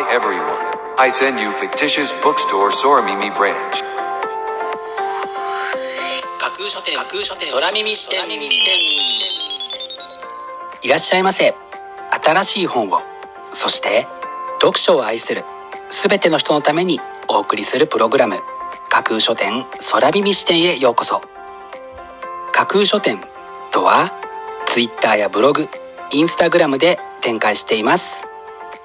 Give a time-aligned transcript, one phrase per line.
[0.00, 0.48] Hi everyone.
[0.98, 3.84] I send you fictitious bookstore Soramimi branch.
[6.38, 8.18] 架空書店架空書店空耳視点
[10.82, 11.54] いらっしゃいませ
[12.24, 13.02] 新しい本を
[13.52, 14.06] そして
[14.62, 15.44] 読書を愛する
[15.90, 16.98] すべての人のために
[17.28, 18.36] お送りするプログラム
[18.88, 21.20] 架空書店空耳視点へようこそ
[22.52, 23.20] 架空書店
[23.70, 24.10] とは
[24.66, 25.68] Twitter やブログ
[26.10, 28.29] インスタグラムで展開しています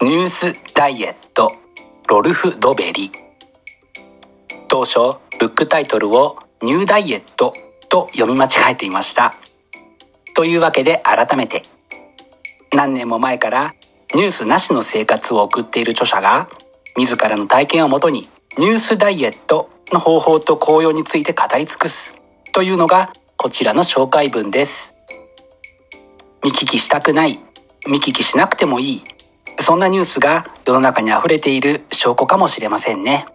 [0.00, 1.56] ニュースダイエット
[2.08, 3.10] ロルフ・ドベリ。
[4.68, 4.98] 当初
[5.40, 7.52] ブックタイトルをニューダイエット
[7.88, 9.34] と読み間違えていました。
[10.34, 11.62] というわけで改めて
[12.72, 13.74] 何年も前から
[14.14, 16.48] ニュースなしの生活を送っている著者が
[16.96, 18.22] 自らの体験をもとに
[18.56, 22.14] ニュースダイエットの方法と効用について語り尽くす。
[22.52, 25.08] というのがこちらの紹介文です。
[26.44, 27.40] 見聞きしたくない
[27.88, 29.04] 見聞きしなくてもいい
[29.60, 33.26] そんなニュースが世の中に溢れている証拠かもしれませんね。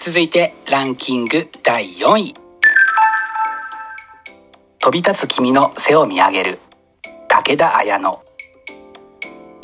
[0.00, 2.34] 続いてランキング第4位。
[4.78, 6.58] 飛び立つ君の背を見上げる。
[7.28, 8.18] 武田綾乃。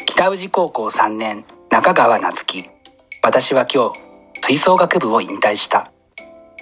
[0.04, 2.68] 北宇治高校3年中川夏樹。
[3.22, 4.00] 私は今日
[4.42, 5.90] 吹奏楽部を引退した。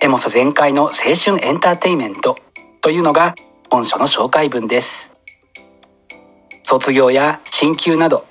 [0.01, 2.37] エモス全開の青春エンターテイメント。
[2.83, 3.35] というのが
[3.71, 5.13] 本書の紹介文です。
[6.63, 8.27] 卒業や進級など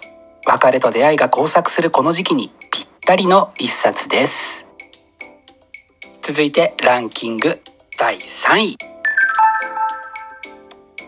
[0.45, 4.65] 別れと出会いが交錯するこの時期にぴったりの一冊です。
[6.23, 7.61] 続いてランキング
[7.97, 8.77] 第3位。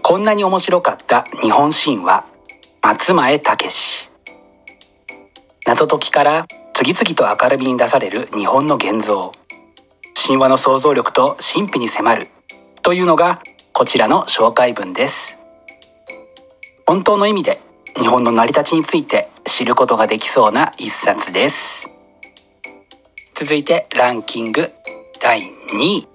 [0.01, 2.25] こんなに面白かった日本神話
[2.83, 4.09] 松前武
[5.65, 9.31] 謎解きから次々と明るみに出される日本の現像。
[10.13, 12.27] 神話の想像力と神秘に迫る。
[12.81, 13.41] というのが
[13.73, 15.37] こちらの紹介文です。
[16.85, 17.61] 本当の意味で
[17.99, 21.89] 日本の成り立ちについて知ることができそうな一冊です。
[23.35, 24.61] 続いてランキング
[25.21, 25.45] 第2
[25.79, 26.07] 位。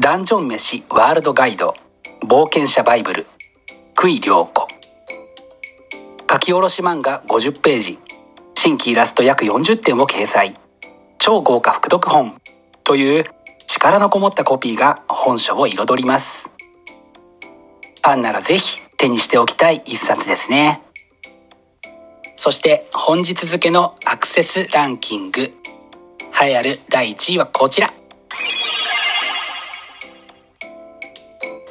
[0.00, 1.76] ダンジョン飯ワールドガイド
[2.20, 3.26] 冒険者バイブル
[3.94, 4.68] 久井良子。
[6.30, 7.98] 書き下ろし漫画50ページ。
[8.54, 10.54] 新規イラスト約40点を掲載。
[11.18, 12.40] 超豪華副読本。
[12.84, 13.24] という
[13.66, 16.50] 力のこもったコピーが本書を彩ります。
[18.02, 20.82] ファンならぜひ手にしておきたい一冊ですね。
[22.36, 25.40] そして本日付のアクセスランキング。
[25.40, 27.88] 栄えある第1位はこちら。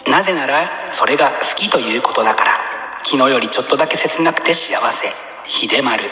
[0.10, 2.52] なぜならそれが好きということだから。
[3.04, 5.08] 昨日よりちょっとだけ切なくて幸せ。
[5.46, 6.06] 秀丸。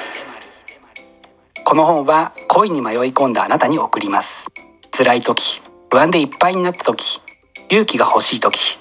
[1.63, 4.47] この本は恋に迷い込んだあなたに送ります。
[4.91, 7.21] 辛い時不安でいっぱいになった時
[7.69, 8.77] 勇気が欲しい時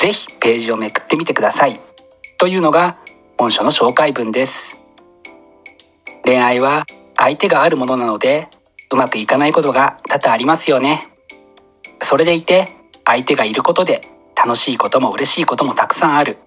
[0.00, 1.78] ぜひページをめくってみてください。
[2.38, 2.96] というのが
[3.36, 4.96] 本書の紹介文です。
[6.24, 6.86] 恋愛は
[7.18, 8.48] 相手があるものなので
[8.90, 11.10] うまくいかないことが多々ありますよね。
[12.00, 12.74] それでいて
[13.04, 14.00] 相手がいることで
[14.34, 16.38] 楽しいことも嬉しいこともたくさんある。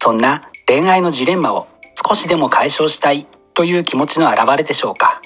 [0.00, 1.68] そんな恋愛のジレンマを
[2.04, 5.22] 少しでも解消したいという気持ちの表れでしょうか。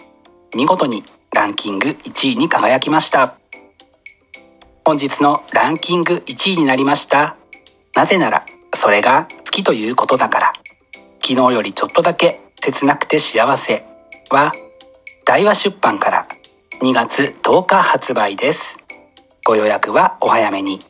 [0.55, 3.33] 見事にランキング1位に輝きました。
[4.85, 7.37] 本日のランキング1位になりました。
[7.95, 10.53] なぜならそれが好きということだから。
[11.25, 13.85] 昨日よりちょっとだけ切なくて幸せ
[14.31, 14.53] は
[15.25, 16.27] 大和出版から。
[16.83, 18.79] 2月10日発売です。
[19.45, 20.81] ご予約はお早めに。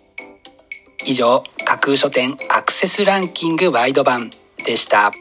[1.05, 4.31] 以上架空書店アクセスランキングワイド版
[4.65, 5.11] でした。
[5.11, 5.17] 架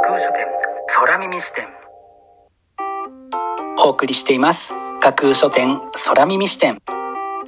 [0.00, 0.46] 空書店
[0.94, 1.66] 空耳視点。
[3.84, 4.74] お送りしています。
[5.00, 6.78] 架空書店空耳視点。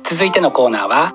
[0.02, 1.14] 続いてのコーナーは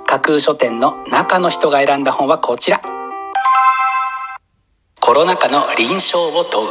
[0.11, 2.81] 架空書店の中の人が選んだ本はこちら。
[4.99, 6.67] コロナ禍の臨床を問う。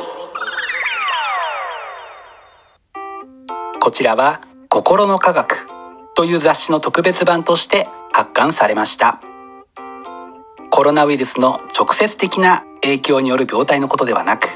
[3.81, 5.67] こちらは心の科学
[6.15, 9.23] という雑誌の特別版として発刊されました。
[10.71, 14.51] コロナウイルスの直接的な影響による病態のことではなく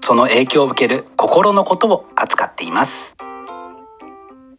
[0.00, 3.14] その影響を受ける心のことを扱っています。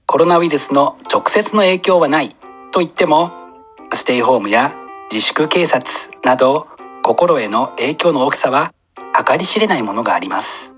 [0.05, 2.33] コロナウイルスの直接の影響はない
[2.71, 3.40] と言っても
[3.93, 4.75] ステイホームや
[5.11, 5.85] 自粛警察
[6.23, 6.67] など
[7.03, 8.73] 心への影響の大きさは
[9.27, 10.71] 計り知れないものがあります。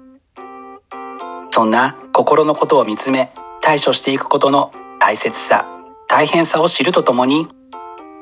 [1.51, 3.31] そんな心のことを見つめ
[3.61, 5.67] 対処していくことの大切さ
[6.07, 7.47] 大変さを知るとともに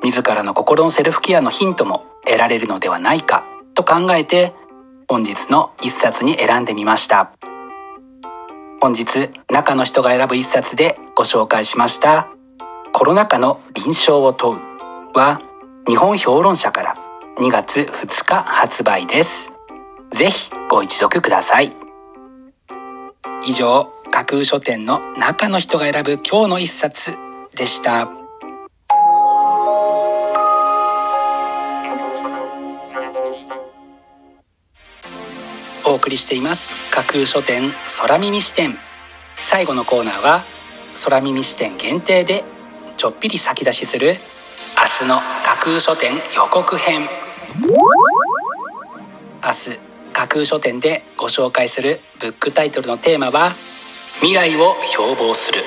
[0.03, 4.53] 自らの心のセルフケアのヒントも得られるのではないかと考えて
[5.07, 7.33] 本日の一冊に選んでみました。
[8.81, 12.27] 本日中の人が選ぶ一冊でご紹介しました
[12.93, 14.70] コロナ禍の臨床を問う。
[15.13, 15.41] は
[15.87, 16.95] 日本評論者から
[17.37, 19.51] 2月2日発売です。
[20.13, 21.73] ぜひご一読ください。
[23.45, 27.17] 以上架空書店の中の人が選ぶ今日の一冊
[27.55, 28.09] でした。
[35.85, 36.71] お送りしています。
[36.91, 38.77] 架空書店空耳視点。
[39.37, 40.41] 最後のコーナーは
[41.03, 42.43] 空耳視点限定で
[42.95, 44.13] ちょっぴり先出しする
[44.77, 47.07] 明日の架空書店予告編。
[49.43, 49.79] 明日
[50.13, 53.51] 架空書店でご紹介するブックタイトルのテーマは
[54.15, 55.61] 未来を標榜する。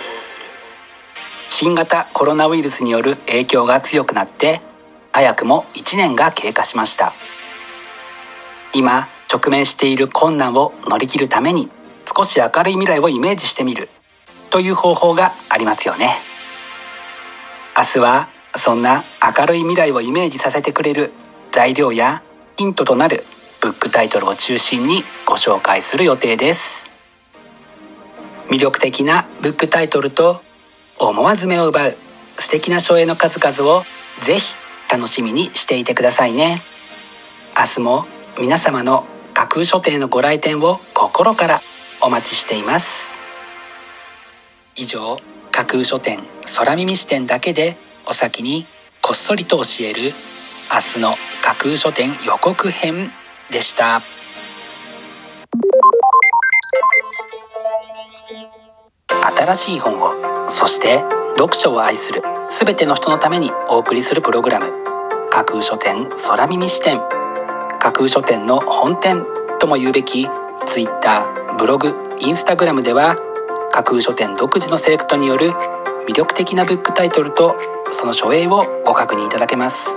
[1.51, 4.61] 新型コロナウイルスによる影響が強くなって
[5.13, 7.13] 早くも1年が経過しました。
[8.73, 11.71] 今直面している困難を乗り切るために
[12.17, 13.89] 少し明るい未来をイメージしてみる
[14.51, 16.19] という方法がありますよね。
[17.77, 19.05] 明日はそんな
[19.39, 21.13] 明るい未来をイメージさせてくれる
[21.53, 22.23] 材料や
[22.57, 23.25] ヒントとなる
[23.61, 26.89] ブックタイトルを中心にご紹介する予定です。
[28.49, 30.41] 魅力的なブックタイトルと
[30.99, 31.97] 思わず目を奪う
[32.39, 33.85] 素敵な書影の数々を
[34.21, 34.55] ぜひ
[34.91, 36.63] 楽しみにしていてくださいね。
[37.57, 38.07] 明日も
[38.39, 41.63] 皆様の架空書店のご来店を心から
[42.01, 43.17] お待ちしています。
[44.77, 45.19] 以上
[45.51, 46.21] 架空書店
[46.57, 48.67] 空耳視点だけでお先に
[49.01, 50.03] こっそりと教える
[50.73, 53.11] 明日の架空書店予告編
[53.51, 54.03] でした。
[59.37, 61.01] 新しい本をそして
[61.37, 64.73] 読書を愛する全ての人のためにお送りするプログラム。
[65.31, 67.01] 架空書店空耳視点。
[67.81, 69.25] 架空書店の本店
[69.59, 70.29] とも言うべき
[70.67, 73.17] Twitter ブログインスタグラムでは
[73.71, 75.53] 架空書店独自のセレクトによる
[76.07, 77.57] 魅力的なブックタイトルと
[77.93, 79.89] その書影をご確認いただけます。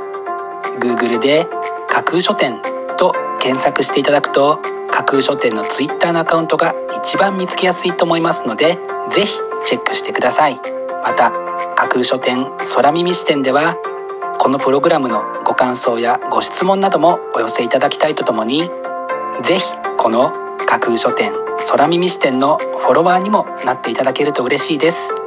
[0.80, 1.48] Google で
[1.90, 2.62] 架空書店
[2.98, 4.60] と検索していただくと
[4.92, 8.78] 架空書店の Twitter のアカウントが一番見つけやすいと思いますので
[9.10, 10.60] ぜひチェックしてください。
[11.04, 11.32] また
[11.76, 12.46] 架空書店
[12.76, 13.76] 空耳視点では
[14.40, 18.70] このプログラムのご感想やご質問などもお寄せいただきたいとともに
[19.44, 19.66] ぜひ
[19.98, 20.32] この
[20.66, 21.32] 架空書店
[21.70, 25.27] 空耳視点のフォロワーにもなっていただけると嬉しいです。